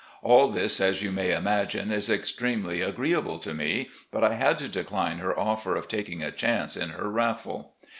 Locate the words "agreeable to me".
2.81-3.87